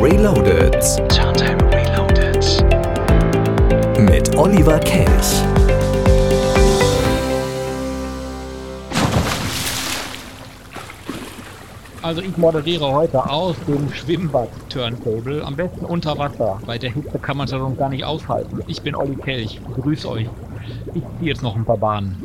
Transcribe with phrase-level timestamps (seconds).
[0.00, 0.72] Reloaded.
[1.08, 2.44] Turntable Reloaded.
[3.98, 5.42] Mit Oliver Kelch.
[12.02, 16.60] Also ich moderiere heute aus dem Schwimmbad-Turntable, am besten unter Wasser.
[16.66, 18.60] Bei der Hitze kann man es ja sonst gar nicht aushalten.
[18.66, 20.28] Ich bin Olli Kelch, grüß euch.
[20.94, 22.24] Ich ziehe jetzt noch ein paar Bahnen.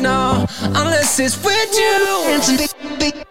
[0.00, 3.27] No, unless it's with you.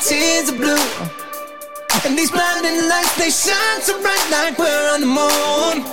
[0.00, 0.76] Tears are blue.
[2.04, 5.84] And these blinding lights, they shine so bright like we're on the moon.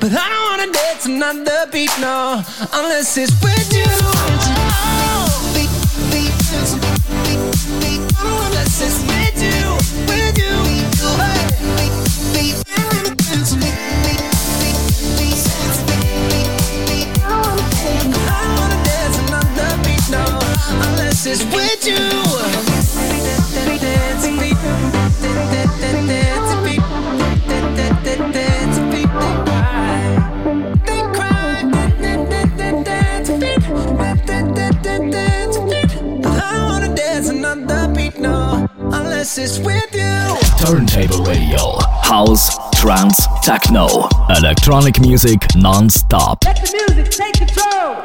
[0.00, 3.84] But I don't wanna dance another beat, no, unless it's with you.
[5.54, 5.70] Beat,
[18.28, 20.24] I wanna dance another beat, no,
[20.88, 22.31] unless it's with you.
[39.22, 40.66] With you.
[40.66, 43.86] Turntable Radio, House, Trance, Techno,
[44.36, 46.44] Electronic Music non-stop.
[46.44, 48.02] Let the music take control.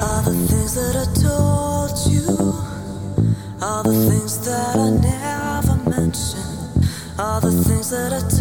[0.00, 2.24] All the things that I told you,
[3.60, 8.31] all the things that I never mentioned, all the things that I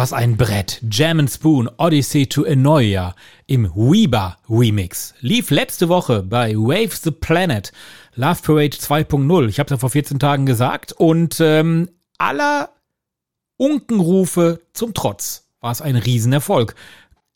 [0.00, 0.80] Was ein Brett.
[0.88, 3.16] Jam Spoon Odyssey to Enoia
[3.48, 5.12] im Weeba Remix.
[5.22, 7.72] Lief letzte Woche bei Wave the Planet.
[8.14, 9.48] Love Parade 2.0.
[9.48, 10.92] Ich habe es ja vor 14 Tagen gesagt.
[10.92, 12.70] Und ähm, aller
[13.56, 16.76] Unkenrufe zum Trotz war es ein Riesenerfolg.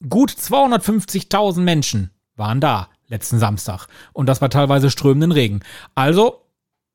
[0.08, 3.88] Gut 250.000 Menschen waren da letzten Samstag.
[4.12, 5.62] Und das bei teilweise strömenden Regen.
[5.96, 6.46] Also,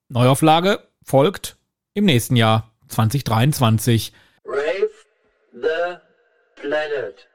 [0.07, 1.57] Neuauflage folgt
[1.93, 4.13] im nächsten Jahr 2023.
[5.61, 5.99] The
[6.55, 7.25] planet.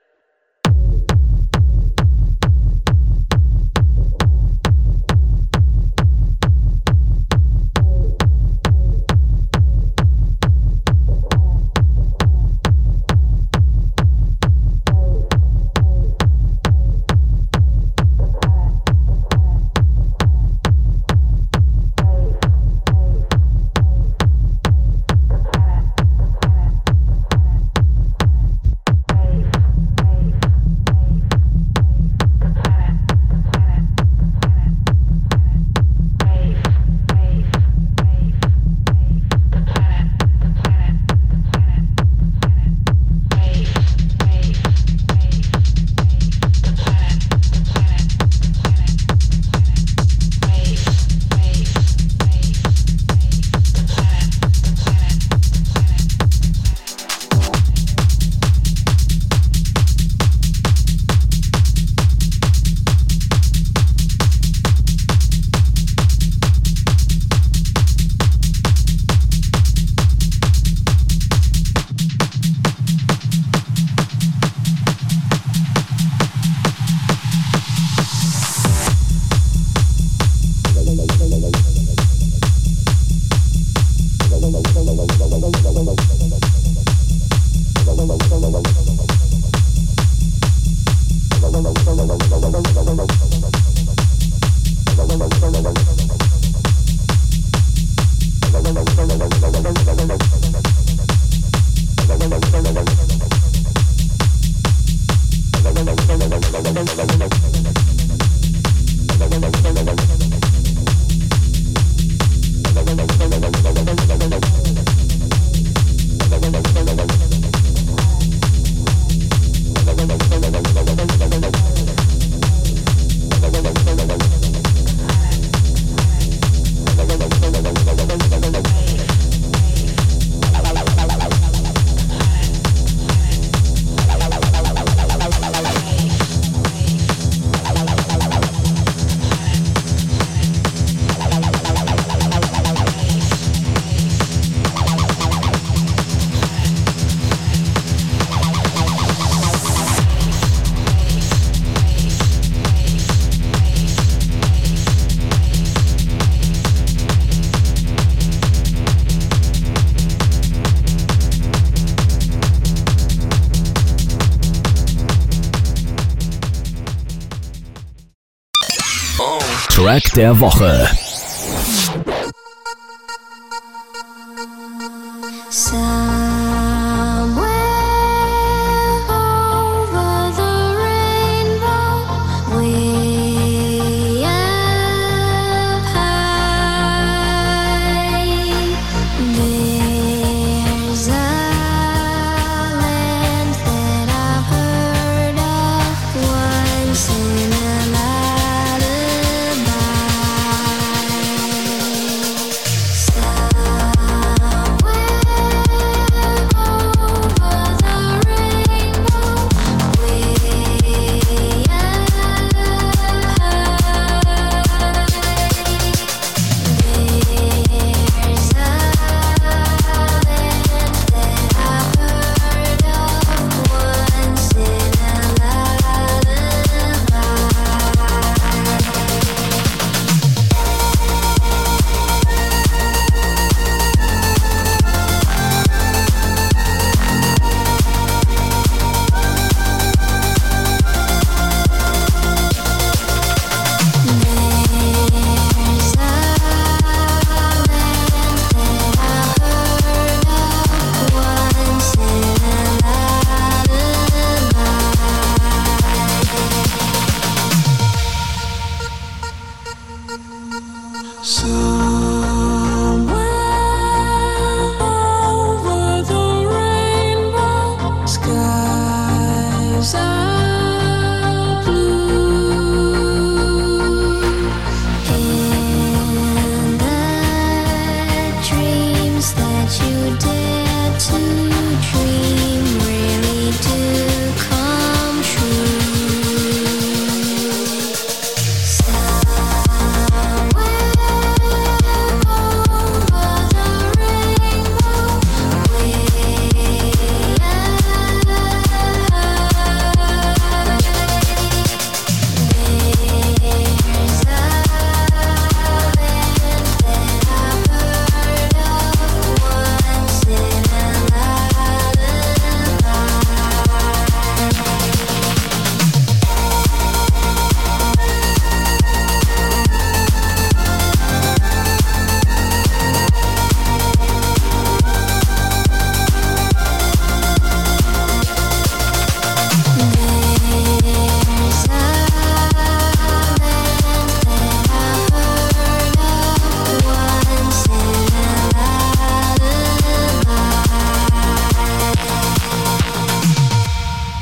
[169.69, 170.89] Track der Woche.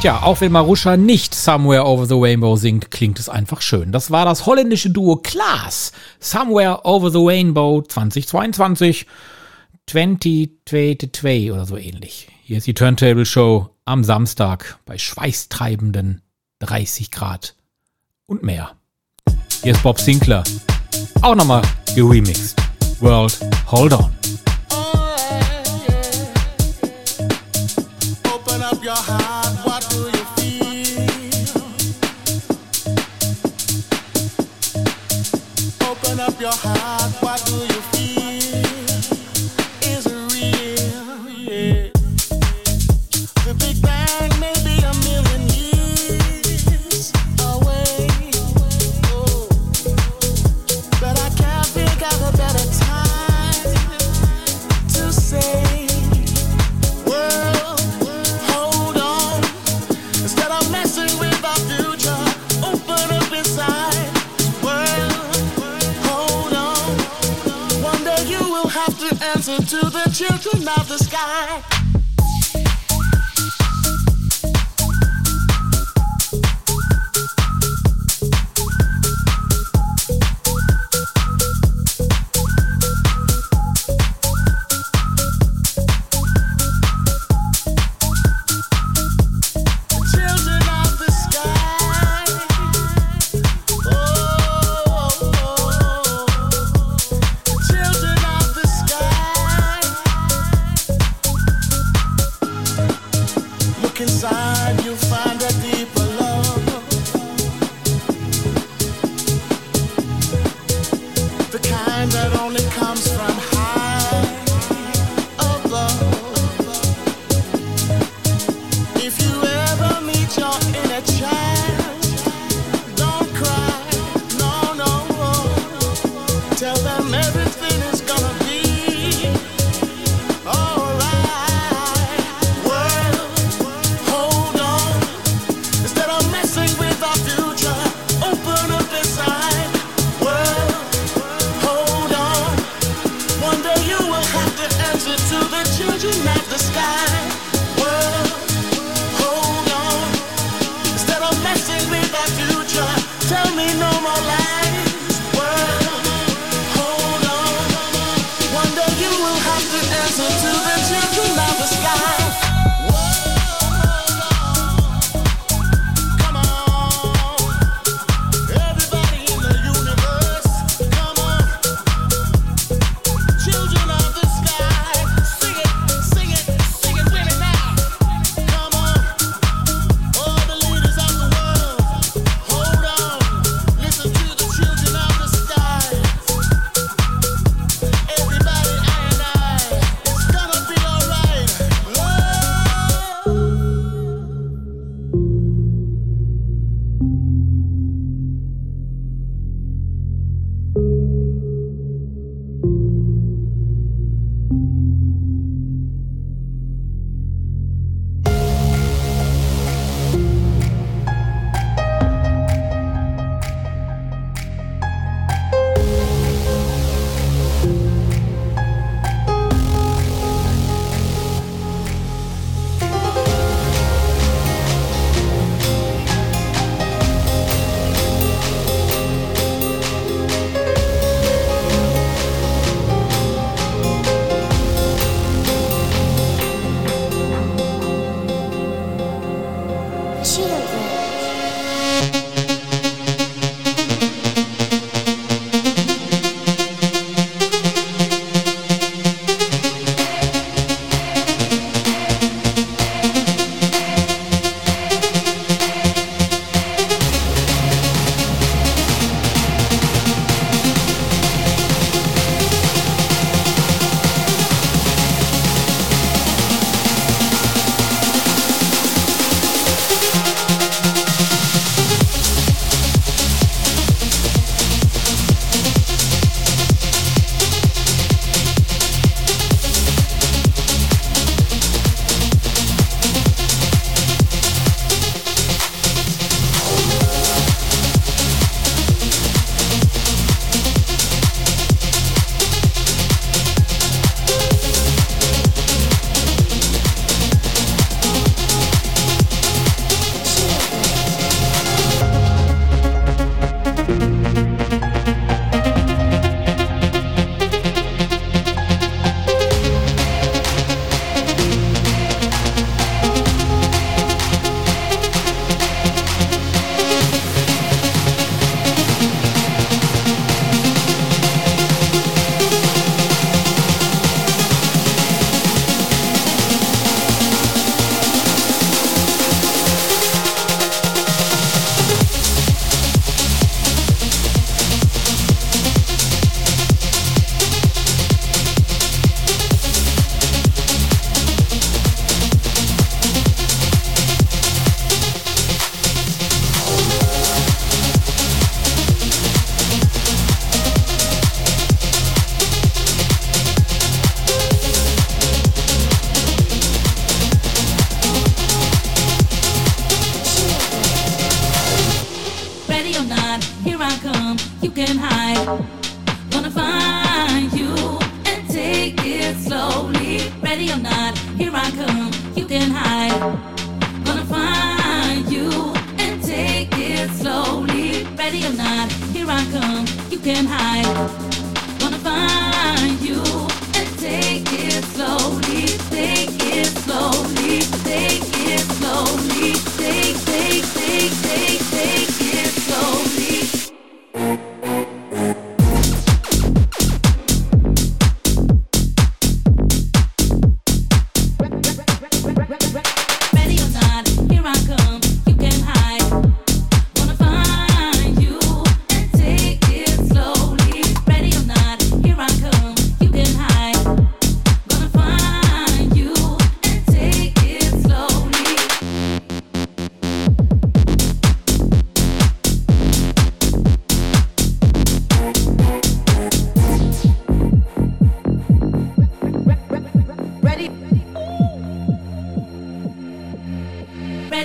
[0.00, 3.92] Tja, auch wenn Marusha nicht Somewhere Over the Rainbow singt, klingt es einfach schön.
[3.92, 5.92] Das war das holländische Duo Klaas.
[6.18, 9.06] Somewhere Over the Rainbow 2022.
[9.86, 12.28] 2022 oder so ähnlich.
[12.44, 16.22] Hier ist die Turntable Show am Samstag bei schweißtreibenden
[16.60, 17.54] 30 Grad
[18.26, 18.76] und mehr.
[19.62, 20.44] Hier ist Bob Sinclair.
[21.20, 21.62] Auch nochmal
[21.94, 22.56] geremixed.
[23.00, 23.38] World,
[23.70, 24.10] hold on.
[28.24, 29.39] Open up your heart,
[36.40, 36.79] your heart.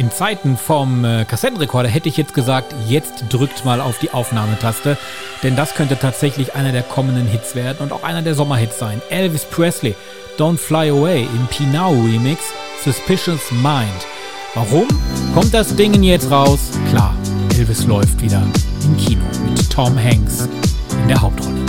[0.00, 4.96] In Zeiten vom äh, Kassettenrekorder hätte ich jetzt gesagt, jetzt drückt mal auf die Aufnahmetaste,
[5.42, 9.02] denn das könnte tatsächlich einer der kommenden Hits werden und auch einer der Sommerhits sein.
[9.10, 9.94] Elvis Presley,
[10.38, 12.44] Don't Fly Away im Pinau Remix,
[12.82, 14.06] Suspicious Mind.
[14.54, 14.88] Warum
[15.34, 16.70] kommt das Ding jetzt raus?
[16.88, 17.14] Klar,
[17.58, 18.42] Elvis läuft wieder
[18.82, 20.48] im Kino mit Tom Hanks
[21.02, 21.60] in der Hauptrolle.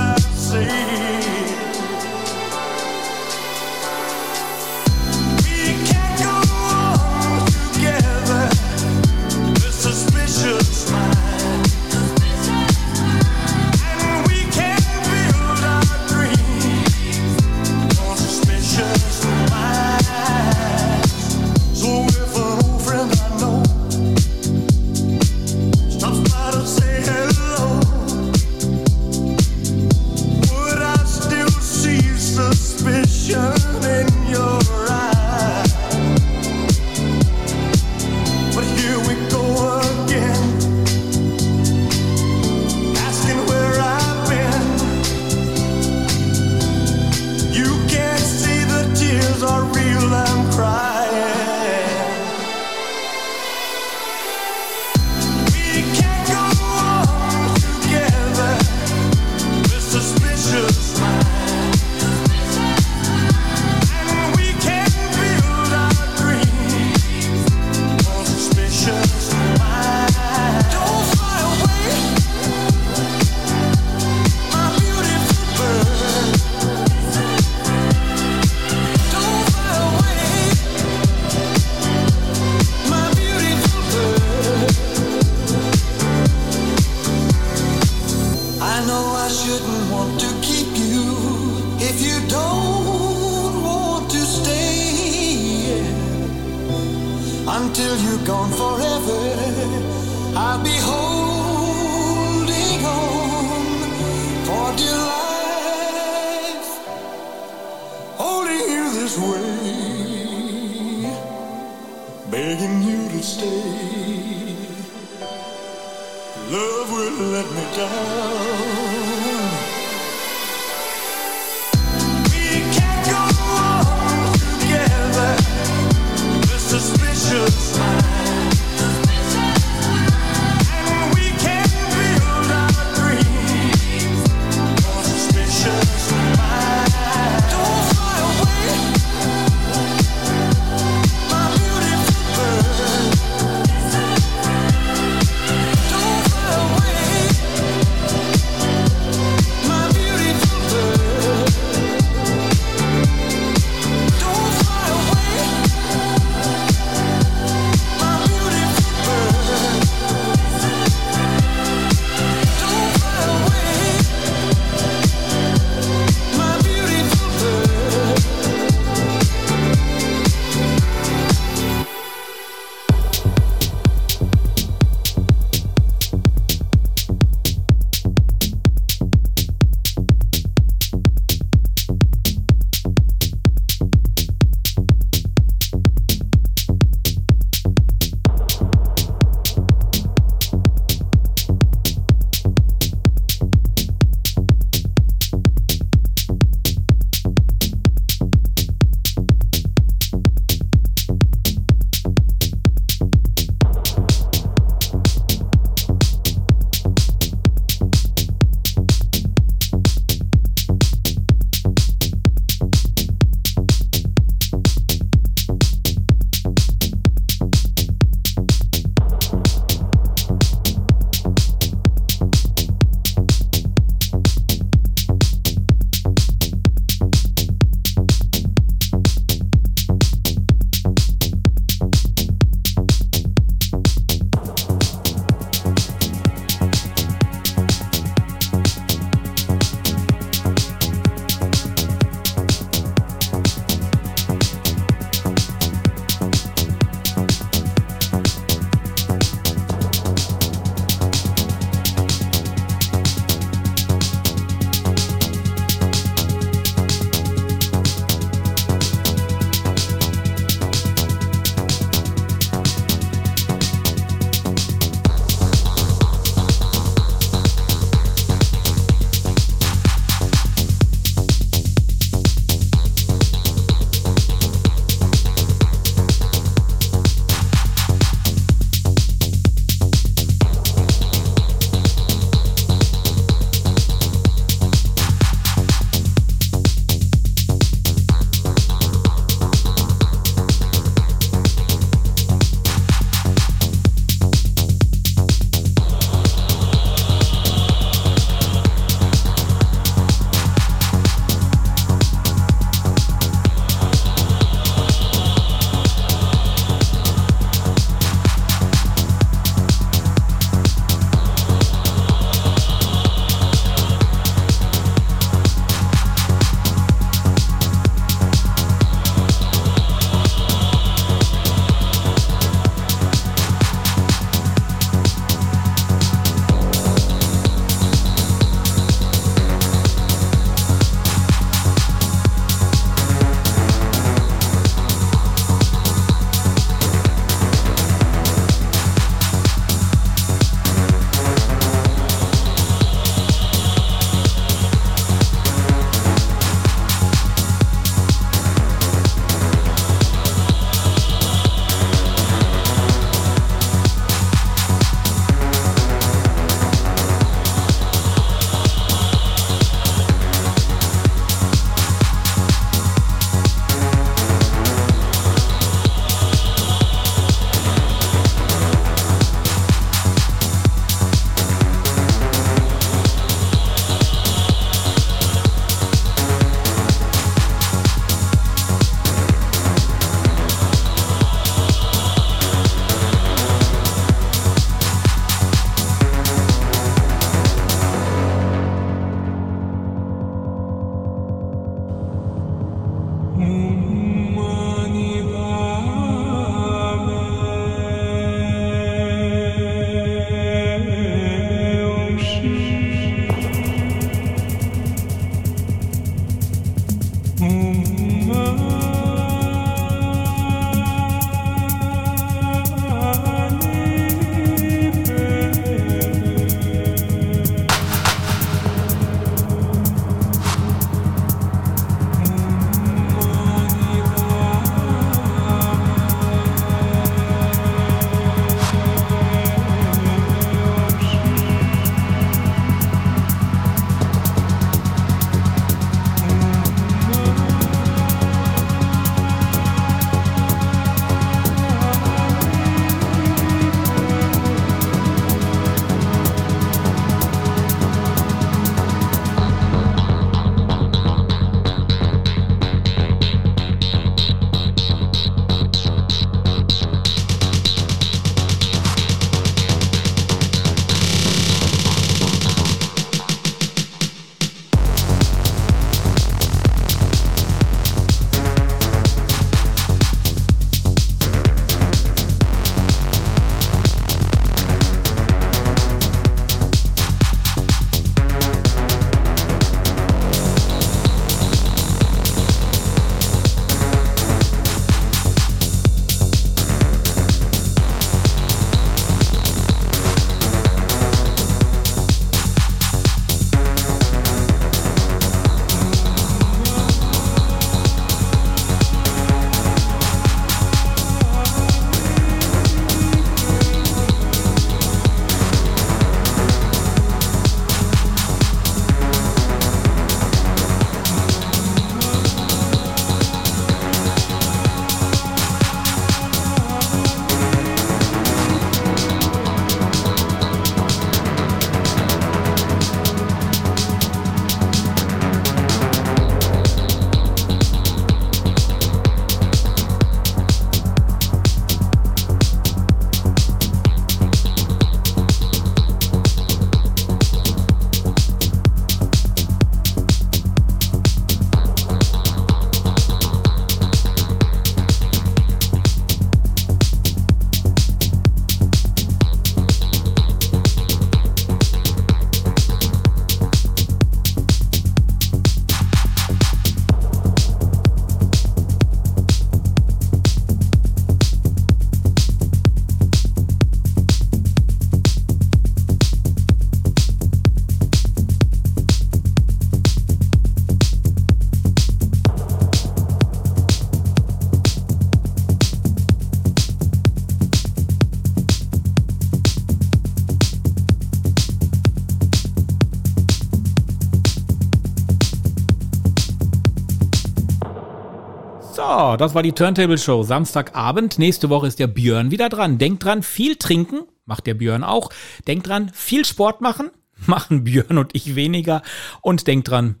[588.98, 591.20] Das war die Turntable Show Samstagabend.
[591.20, 592.78] Nächste Woche ist der Björn wieder dran.
[592.78, 595.10] Denkt dran, viel trinken, macht der Björn auch.
[595.46, 596.90] Denkt dran, viel Sport machen,
[597.26, 598.82] machen Björn und ich weniger.
[599.20, 600.00] Und denkt dran,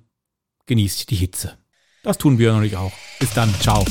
[0.66, 1.58] genießt die Hitze.
[2.02, 2.92] Das tun Björn und ich auch.
[3.20, 3.84] Bis dann, ciao.